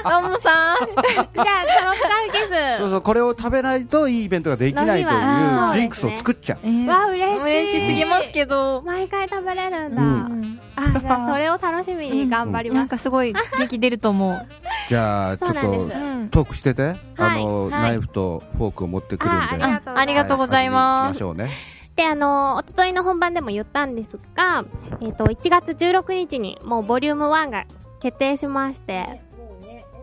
[0.02, 0.78] たどうもさん。
[0.78, 6.58] じゃあトロピカルキスそうそうこれを食べないといいイベントができないというジンクスを作っちゃう。
[6.64, 7.42] えーわ嬉しい。
[7.42, 8.82] 嬉しすぎますけど。
[8.84, 14.46] 毎回食べれるんだ、うんあじゃあそれを楽しみに頑張ります、なんかすごい元気出ると思う。
[14.88, 16.96] じゃあちょっとトークしてて。
[17.16, 17.70] あのはい。
[17.70, 19.64] ナイフとフォークを持ってくるんで。
[19.64, 21.16] あありがとうございます。
[21.18, 21.48] しましょうね
[21.96, 24.64] で、あのー、おとといの本番でも言ったんですが、
[25.00, 27.64] えっ、と、1月16日にもうボリューム1が
[28.00, 29.22] 決定しまして、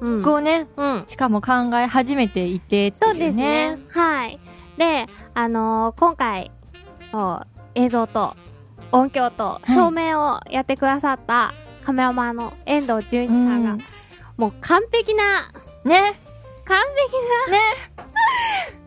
[0.02, 0.24] うん。
[0.24, 1.04] こうね、うん。
[1.08, 2.98] しかも考え始めていてね。
[3.00, 3.78] そうですね。
[3.90, 4.40] はい。
[4.78, 6.52] で、あのー今回、
[7.76, 8.36] 映像と
[8.92, 11.54] 音響とい照明をやってくださった
[11.86, 13.80] カメラマンの遠藤純一さんが、うん
[14.36, 15.52] もう完璧な、
[15.86, 16.20] ね。
[16.66, 17.14] 完璧
[17.52, 17.70] な、ね。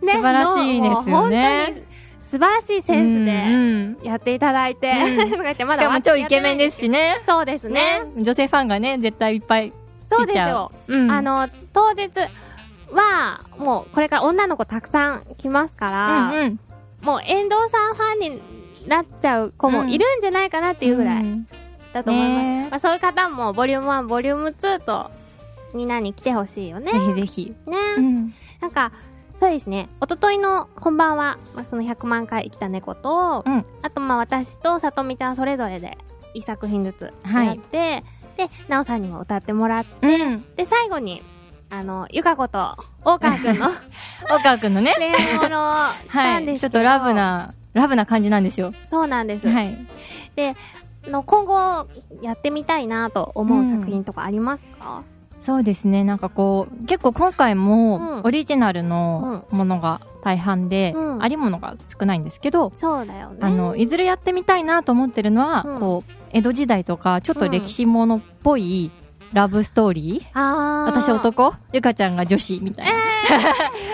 [0.16, 1.85] 素晴らしいですよね
[2.26, 7.22] 素晴らしいセンスで、うんやっていただいて、うん まだしかも超イケメンですしね。
[7.26, 8.02] そうですね。
[8.16, 9.72] 女性ファンがね、絶対いっぱい
[10.08, 10.92] そうですよう。。
[10.92, 12.10] うんあ、の、当日
[12.90, 16.60] は、もうこれから女の子たくさん来ますから、うんうん。
[17.02, 18.42] もう遠藤さんファンに
[18.88, 21.46] なっちゃう子もいるんじゃないかなっていうぐらいん
[21.92, 22.42] だと思います。
[22.42, 25.10] ねまあ、そういう方もボリューム1、ボリューム2と
[25.74, 26.92] みんなに来てほしいよね。
[26.92, 27.54] ぜひぜひ。
[27.66, 28.34] ね、うん。
[28.60, 28.92] なんか、
[29.38, 29.88] そうですね。
[30.02, 35.98] 一昨日の本番は、まあ、その100万回生きた猫と、うんあとまあ私とさとみちゃんそれぞれで
[36.34, 38.02] 一作品ずつはいやって、
[38.36, 40.44] で、なおさんにも歌ってもらって、うん。
[40.56, 41.22] で、最後に、
[41.70, 43.70] あの、ゆかこと、大川くんの
[44.28, 44.94] 大川くんのね。
[44.98, 46.42] 恋愛をしたはい。
[46.42, 47.14] んですけど、ちょっとラブ。
[47.14, 48.72] な、ラブな感じなんですよ。
[48.86, 49.48] そうなんです。
[49.48, 49.86] はい。
[51.06, 51.86] あの今後
[52.20, 55.02] やってみたいなと思う作品とかありますか、
[55.38, 56.02] そうですね。
[56.04, 57.58] なんかこう、結構今回うん。
[57.64, 61.22] も、オリジナルのものが大半で、うん。
[61.22, 63.38] ありものが少ないんですけど、そうだよね。
[63.40, 65.78] あの、いずれやってみたいなと思ってるのは、うん。
[65.80, 68.90] こう、江戸時代とか、ちょっと歴史ものっぽい
[69.32, 70.26] ラブストーリー。
[70.34, 70.92] あー。
[70.92, 71.54] 私男？
[71.72, 72.86] ゆかちゃんが女子みたい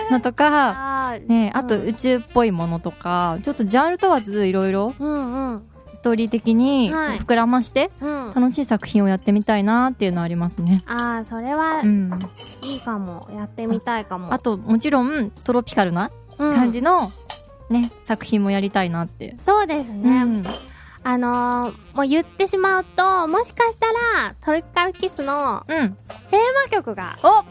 [0.09, 1.87] な のとか、ね、あとうん。
[1.89, 4.93] 宇宙っぽいものとか、ちょっとジャンル問わずいろいろ
[6.03, 8.33] トーリー的にはい膨らましてうん。
[8.35, 10.83] 楽しい作品をやってみたいなっていうのはありますね。
[10.85, 12.19] ああ、それはうん。
[12.63, 13.29] いいかも。
[13.33, 14.33] やってみたいかも。
[14.33, 17.09] あと、もちろんトロピカルなうん感じの
[17.69, 19.37] ね、作品もやりたいなって。
[19.41, 20.09] そうですね。
[20.09, 20.43] うん。
[21.05, 23.87] あのー、もう言ってしまうと、もしかした
[24.21, 25.97] ら、トロピカルキスのうん。
[26.29, 27.45] テーマ曲がお作っ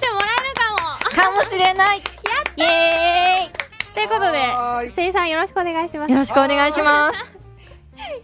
[0.00, 3.50] てもらえるかもかもしれないイエ
[3.94, 6.08] ということで、せいさんよろしくお願いします。
[6.08, 7.35] ーイよろしくお願いします。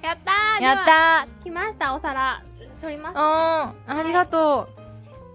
[0.03, 2.43] やったーやった来ました、お皿。
[2.81, 3.73] 取りますー。
[3.91, 3.99] うん。
[3.99, 4.69] ありがと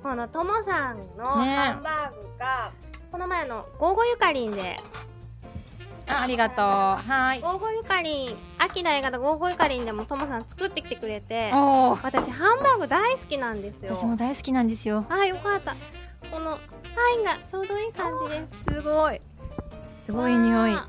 [0.03, 2.71] このともさんのねハンバーグが、
[3.11, 4.77] この前のゴーゴゆかりんで
[6.07, 13.95] あありがとうはーいゴーゴーゆかりん、秋の映画のゴーゴーゆかりんでもともさん作ってきてくれて、私ハンバーグ大好きなんですよ。
[13.95, 15.75] 私も大好きなんですよあ、よかった。
[16.31, 16.57] この
[16.95, 18.75] パインがちょうどいい感じです。
[18.75, 19.21] すごい
[20.05, 20.87] すごい匂いわ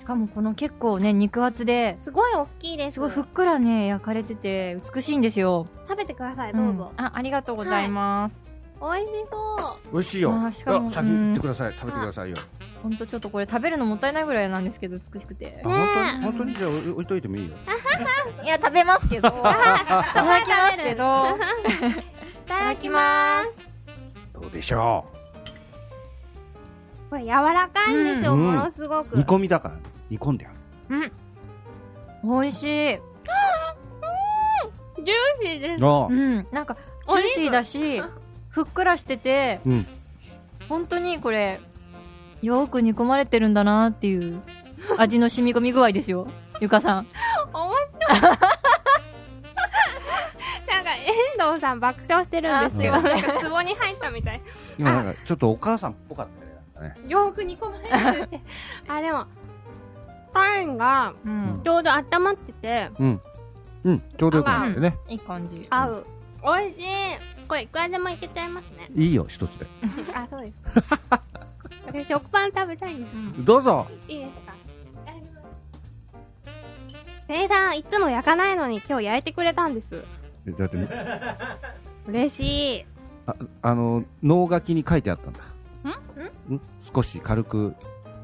[0.00, 2.94] しかもこの結構ね肉厚でーすごい大きいです。
[2.94, 5.66] すごいふっくらね焼かれてて美しいんですよ。
[5.86, 6.84] 食べてください、どうぞ。
[6.84, 8.42] んあありがとうございます、
[8.80, 9.92] 美味しそう。
[9.92, 10.32] 美味しいよ。
[10.32, 11.72] あーしかもあ先行ってください。
[11.74, 12.36] 食べてくださいよ。
[12.82, 15.60] ほんとちょっとこれ食べるのもったいないぐらいなんですけど美しくて。
[15.66, 16.22] あ本当に？
[16.22, 16.54] 本当に？
[16.54, 17.54] じゃあ置いといてもいいよ。
[18.42, 19.28] いや食べますけど。
[19.28, 19.42] いた
[20.24, 21.26] だきますけど。
[21.36, 23.58] いただきます。
[24.32, 25.04] どうでしょ
[27.10, 28.44] これ柔らかいんですよ、うん。
[28.44, 29.14] ものすごく。
[29.14, 29.74] う煮込みだから
[30.10, 30.50] 煮込んであ
[30.92, 31.12] る。
[32.22, 32.66] 美味しい。
[32.66, 35.84] ジューシーです。
[35.84, 36.46] あうん。
[36.52, 36.76] なんか
[37.08, 38.02] ジューシーだし
[38.50, 39.86] ふっくらしててうん。
[40.68, 41.60] 本当にこれ
[42.42, 44.40] よく煮込まれてるんだなっていう
[44.98, 46.26] 味の染み込み具合ですよ。
[46.60, 47.06] ゆかさん。
[47.52, 47.72] 面
[48.08, 48.20] 白い。
[48.20, 48.48] なんか、
[51.40, 52.94] 遠藤さん爆笑してるんですよ。
[52.94, 54.40] あすいませんなんか、壺に入ったみたい。
[54.78, 56.28] 今なんかちょっとお母さんっぽかっ
[56.74, 56.94] たね。
[57.08, 58.40] よーく煮込まれてるって。
[58.88, 59.26] あ、でも、
[60.32, 63.20] パンがうんちょうど温まってて、うん
[63.84, 66.06] うんちょうどよくなってねいい感じ合う。
[66.42, 66.86] 美味しい。
[67.48, 68.88] これいくらでもいけちゃいますね。
[68.94, 69.66] いいよ一つで
[70.14, 70.54] あ、そうです。
[71.86, 73.44] 私、食パン食べたいんです。
[73.44, 74.54] どうぞいいですか？
[77.28, 80.02] 生さん、いつも焼かないのに今日焼いてくれたんです。
[80.58, 80.76] だって
[82.06, 82.84] 嬉しい。
[83.26, 85.40] ああの能書きに書いてあったんだ
[86.54, 86.60] ん？
[86.94, 87.74] 少し軽く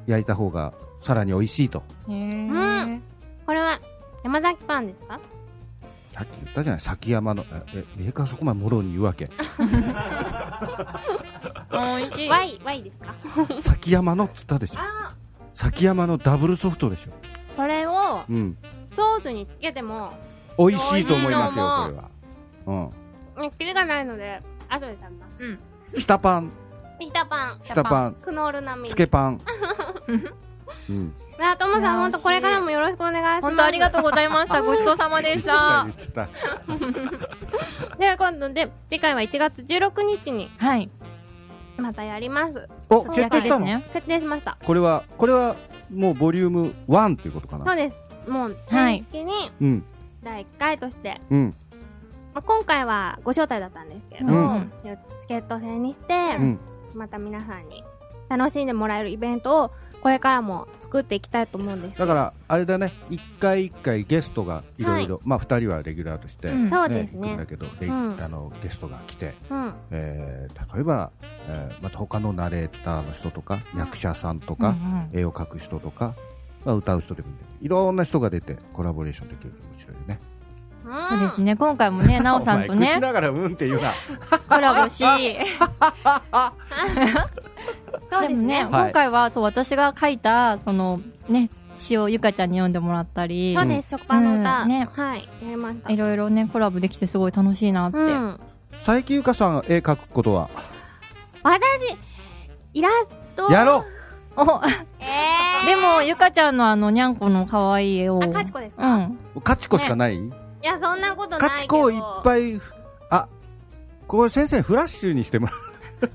[0.06, 0.72] 焼いた方が
[1.06, 1.84] さらに美味しいと。
[2.08, 3.02] へえうん。
[3.46, 3.78] これは、
[4.24, 5.20] 山崎パンですか？
[6.12, 6.80] さっき言ったじゃない？
[6.80, 9.26] 崎山のええメーカーそこまでもろに言うわけ。
[11.70, 13.14] 美味しい ?Y、Y ですか？
[13.60, 14.80] 崎山のっつったでしょ。
[14.80, 15.14] あ。
[15.54, 17.10] 崎山のダブルソフトでしょ。
[17.56, 18.56] これをうん。
[18.94, 20.12] ソースにつけても、
[20.58, 22.10] 美味しいと思いますよこれは。
[23.36, 23.42] うん。
[23.42, 25.26] ねキリがないので、後で食べま
[25.94, 26.00] す。
[26.00, 26.50] 下パン。
[26.98, 28.14] ピタパン、下パン。
[28.14, 28.88] クノール並み。
[28.88, 28.90] に。
[28.90, 29.40] つけパン
[30.88, 31.14] うん。
[31.38, 33.42] いや、ともさん、ほんとこれからもよろしくお願いします。
[33.42, 34.60] 本当ありがとうございました。
[34.62, 35.86] ごちそうさまでした。
[36.14, 36.28] たう。
[37.98, 40.90] では今度で、次回は1月16日にはい。
[41.76, 42.68] またやります。
[42.88, 43.66] お決定したの？
[43.66, 44.56] ですね決定しました。
[44.64, 45.56] これはこれは
[45.92, 47.66] もうボリューム1っていうことかな？
[47.66, 47.96] そうです。
[48.28, 49.84] もう、はい正式にうん。
[50.22, 51.54] 第1回として、うん。
[52.34, 54.72] まあ、今回はご招待だったんですけど、うん。
[55.20, 56.60] チケット制にして、うん。
[56.94, 57.84] また皆さんに
[58.28, 59.70] 楽しんでもらえるイベントを
[60.06, 61.98] これからも作っていきたいと思うんです。
[61.98, 62.92] だからあれだね。
[63.10, 66.70] 一回一回ゲストがいろいろまあ二人はレギュラーとしてうん。
[66.70, 67.36] そうですね。
[67.36, 69.74] だけどあのゲストが来てうん。
[69.90, 71.10] えー例えば
[71.48, 74.78] えーまた他のナレーターの人とか役者さんとかうんう
[75.16, 75.20] ん。
[75.20, 76.14] 絵を描く人とか
[76.64, 80.20] まあ歌う人でもいいんだけどいろんな人が出てコラボレーションできると面白いよね。
[80.84, 81.04] うん。
[81.06, 81.56] そうですね。
[81.56, 83.92] 今回もね なおさんとお前口ねながらうんって言うな。
[84.48, 85.02] コラボし
[88.20, 88.84] ですねでもね、はい。
[88.84, 93.54] 今回はそう私が書いたそのね詩をゆかちゃんに読んでもらったり。
[93.54, 94.88] そうです食パンの歌、うんね。
[94.92, 95.28] はい。
[95.42, 95.92] やりました。
[95.92, 98.40] いろいろねコラボできてすごい楽しいなって、うん。
[98.72, 100.48] 佐伯ゆかさん絵描くことは？
[101.42, 101.96] 私
[102.74, 103.52] イラスト。
[103.52, 103.84] やろ
[104.38, 104.42] お
[105.00, 108.22] えー、でもゆかちゃんのあのにゃんこの可愛い絵を。
[108.22, 109.18] あカチコですか、いうん。
[109.34, 110.18] うカチコしかない
[110.62, 111.50] やそんなことないけど。
[111.54, 112.60] カチコをいっぱい
[113.08, 113.28] あ
[114.06, 115.56] これ先生フラッシュにしてもらう。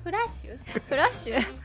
[0.04, 0.82] フラッシュ？
[0.88, 1.61] フラッシュ？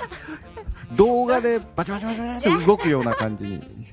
[0.94, 3.86] 動画でバチバチバチバチって動くような感じに。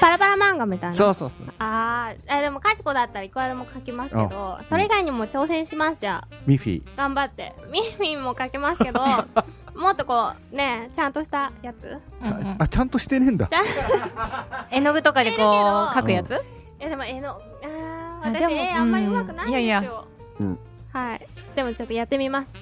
[0.00, 0.96] パラパラ漫画みたいな。
[0.96, 1.46] そうそうそう。
[1.58, 6.34] あーあでもカチコだったらいくらでも書きますけどそれ以外にも挑戦しますじゃあ。
[6.46, 6.82] ミッフィ。
[6.84, 7.54] ー頑張って。
[7.70, 9.00] ミンミンも書けますけど
[9.76, 12.00] もっとこうねちゃんとしたやつ。
[12.22, 13.48] うんうんあちゃんとしてねえんだ。
[14.70, 15.40] 絵の具とかでこう
[15.96, 16.40] 描くやつ？
[16.80, 20.04] えでも絵のあー私あでも絵あんまり上手くないんですよ、うんいやいや。
[20.40, 20.58] うん。
[20.92, 21.26] はい。
[21.54, 22.52] でもちょっとやってみます。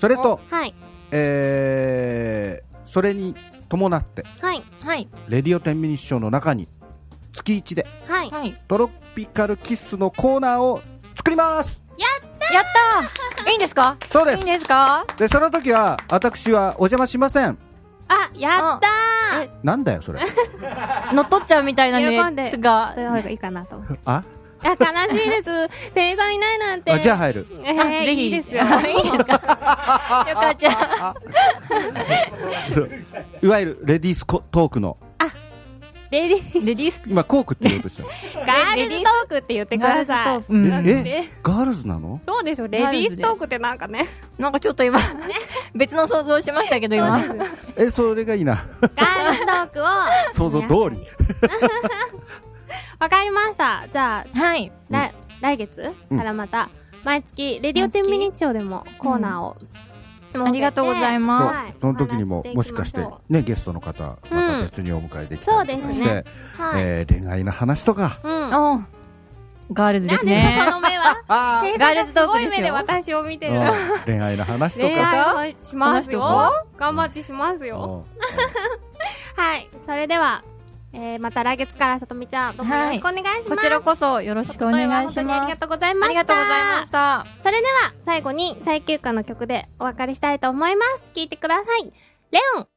[0.00, 0.74] それとはい。
[1.10, 2.27] えー、
[2.90, 3.34] それに
[3.68, 5.08] 伴ってはいはい。
[5.28, 6.68] レディオ10ミニッションの中に
[7.32, 8.30] 月1ではい。
[8.30, 8.60] はい。
[8.66, 10.80] トロピカルキッスのコーナーを
[11.16, 11.84] 作ります。
[12.50, 13.50] やったー！
[13.50, 13.98] いいんですか？
[14.10, 14.38] そうです。
[14.38, 15.04] いいんですか？
[15.18, 17.58] でその時は私はお邪魔しません。
[18.08, 19.50] あやったー！
[19.62, 20.20] なんだよそれ。
[21.12, 23.98] 乗っ取っちゃうみたいなん喜んでですがそれの方がいいかなと思って。
[24.06, 24.24] あ？
[24.62, 24.76] いや悲
[25.18, 25.50] しいです。
[25.94, 26.92] 生産いないなんて。
[26.92, 27.46] あじゃあ入る。
[27.64, 28.24] えーあぜひ。
[28.24, 28.62] いいですよ。
[28.64, 30.26] あ いいですか？
[30.28, 30.74] よかちゃん。
[32.72, 32.90] そう。
[33.42, 34.96] いわゆるレディースコトークの。
[36.10, 37.02] レディレディース。
[37.06, 38.02] 今コークって言おうとした
[38.46, 40.06] ガールズトークって言ってください。
[40.06, 40.54] ガールズトーク。
[40.54, 40.66] うん。
[40.88, 42.18] ええガールズなの？
[42.24, 42.68] そうですよ。
[42.68, 44.06] レディーストークってなんかね。
[44.38, 44.98] なんかちょっと今
[45.74, 47.22] 別の想像しましたけど今。
[47.22, 48.58] そうですえそれがいいな。
[48.96, 49.84] ガールズトクを。
[50.32, 51.06] 想像通り。
[53.00, 53.84] わかりました。
[53.92, 54.72] じゃあ、はい。
[54.90, 56.68] 来来月うんからまた、
[57.04, 59.56] 毎月、レディオ10ミニッチョでもコーナーを、
[60.34, 66.24] ありがとうございまはいその時にももしかしてねゲストの方また別にお迎えできたりとかして、そうですね
[66.58, 66.82] はい。
[66.82, 68.86] えー恋愛の話とかうん。
[69.72, 70.58] ガールズですね。
[70.70, 71.16] の目は？
[71.28, 73.54] ガールズトークですよ目で私を見てる。
[73.54, 76.52] ー恋愛の話と恋か愛をしますよ話。
[76.78, 78.04] 頑張ってしますよ。
[79.36, 79.68] はい。
[79.86, 80.42] それでは、
[80.92, 83.48] えー、また来月からさとみちゃん、どうもよろしくお願いします。
[83.48, 85.54] こちらこそよろしくお願いし本当にあります。
[85.54, 86.06] がとうございました。
[86.06, 87.26] ありがとうございました。
[87.42, 91.12] それでは、最後に最休暇の曲でお別れしたいと思います。
[91.14, 91.92] 聴いてください。
[92.30, 92.68] レオン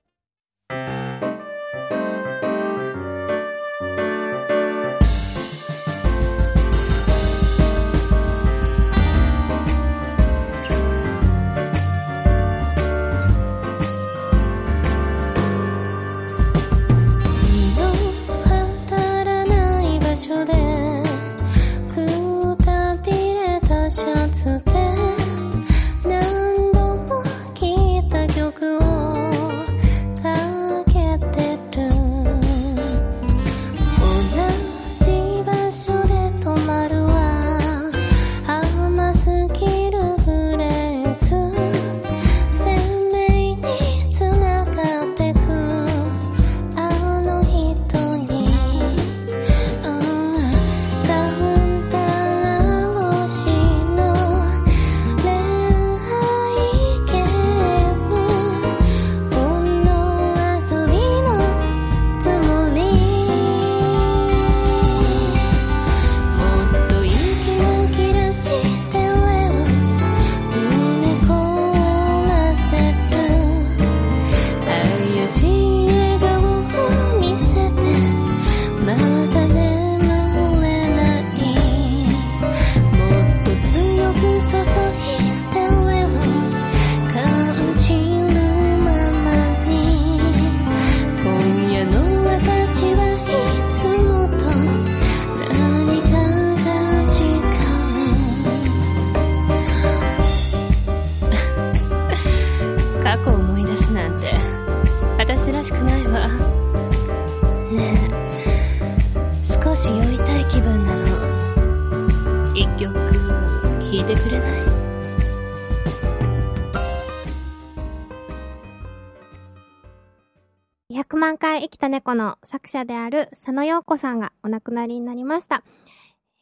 [121.92, 125.64] 猫の作者である佐野陽子さんがお亡くなりになりました。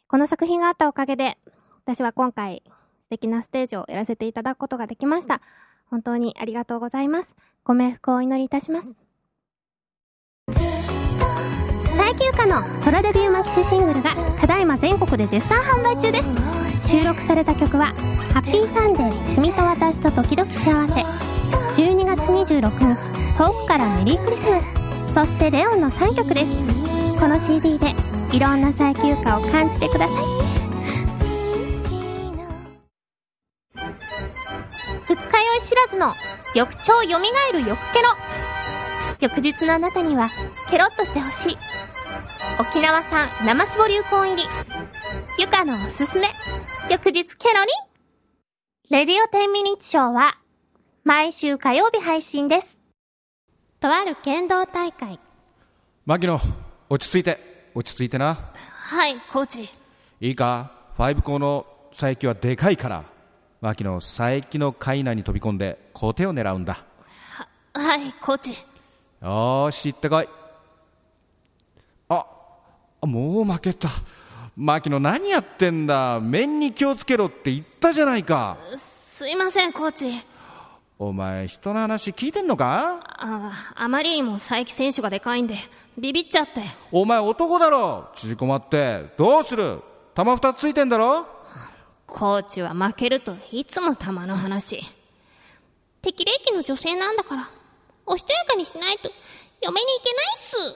[0.07, 1.37] この作品があったおかげで、
[1.83, 2.63] 私は今回
[3.03, 5.41] 素敵なステージをやらせていただくことができました。
[5.89, 7.35] 本当にありがとうございます。
[7.63, 8.87] ご冥福をお祈りいたします。
[11.97, 16.21] 最休暇のソロデビューマキシシングルがただいま全国で絶賛販売中で
[16.69, 16.87] す。
[16.89, 17.87] 収録された曲は、
[18.33, 21.29] ハッピーサンデー、君と私と時々幸せ。
[21.81, 24.78] 12月26日遠くからメリークリスマス
[25.19, 26.51] そしてレオンの3曲です。
[27.19, 27.93] この CD で
[28.31, 30.23] いろんな最休暇を感じてください。
[35.03, 36.13] 二日酔い知らずの
[36.55, 38.11] 翌朝よみがえる翌ケロ。
[39.19, 40.29] 翌日のあなたには
[40.69, 41.57] ケロッとしてほしい。
[42.57, 44.43] 沖縄産生搾り流行入り。
[45.37, 46.29] ゆかのおすすめ。
[46.89, 47.65] 翌日ケロ
[48.89, 50.37] リレディオ10ミニッチショーは
[51.03, 52.78] 毎週火曜日配信です。
[53.79, 55.19] とある剣道大会。
[56.05, 56.37] 牧野
[56.89, 57.71] 落ち着いて。
[57.73, 58.37] 落ち着いてな。
[58.73, 59.69] はいコーチ。
[60.19, 60.71] いいか？
[60.97, 63.05] ファイブ校の佐伯はでかいから。
[63.61, 66.83] 牧野佐伯の階内に飛び込んで小手を狙うんだ。
[67.73, 68.51] はいコーチ。
[68.51, 70.27] よーし行ってこい。
[72.09, 72.25] あ
[73.01, 73.87] あもう負けた。
[74.57, 76.19] 牧野何やってんだ？
[76.19, 78.57] 面に気をつけろって言ったじゃないか。
[78.77, 80.21] すいませんコーチ
[81.01, 82.99] お前人の話聞いてんのか？
[83.07, 85.55] ああまりにも佐伯選手がでかいんで
[85.97, 86.61] ビビっちゃって。
[86.91, 88.09] お前男だろ。
[88.15, 89.79] 縮こまってどうする？
[90.13, 91.25] 玉二つついてんだろ？
[92.05, 94.81] コーチは負けるといつも玉の話。
[96.01, 97.49] 適齢期の女性なんだから
[98.05, 99.09] おしとやかにしないと
[99.61, 100.75] 嫁に行けないっ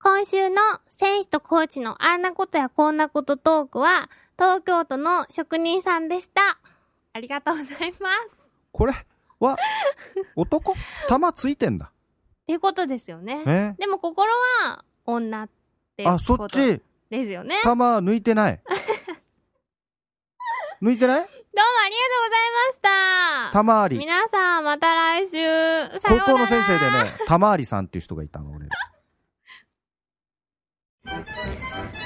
[0.00, 4.08] 今週の選手とコーチのあんなことやこんなことトークは、
[4.38, 6.58] 東京都の職人さんでした。
[7.16, 8.52] ありがとうございます。
[8.72, 8.92] これ
[9.38, 9.56] は
[10.34, 10.74] 男？
[11.08, 11.90] 玉ついてんだっ
[12.46, 13.40] ていうことですよね。
[13.46, 13.74] え？
[13.78, 14.32] でも心
[14.64, 15.48] は女っ
[15.96, 16.82] てあそっち？
[17.10, 17.60] ですよね。
[17.62, 18.60] 玉抜いてない
[20.82, 21.20] 抜いてない？
[21.20, 22.80] どうもありがとうございまし
[23.50, 23.52] た。
[23.52, 23.96] たまわり。
[23.96, 25.36] 皆さん、また来週。
[26.02, 28.66] 高校の先生でね、たまわりさんっていう人がいたの、俺。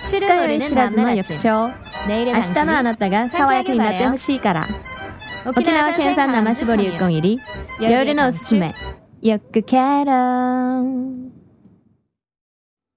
[0.06, 1.68] 知るより知らずの翌朝
[2.06, 4.68] 明日のあなたが爽やかになってほしいから
[5.48, 7.40] 沖縄県産生搾りうこん入り。
[7.80, 8.74] 夜のおすすめ。
[9.22, 10.12] よくケロ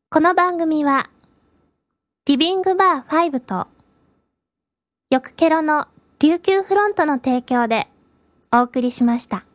[0.10, 1.10] この番組は、
[2.26, 3.68] リビングバー5と、
[5.12, 5.88] よくケロの
[6.20, 7.88] 琉球フロントの提供で
[8.52, 9.46] お送りしました。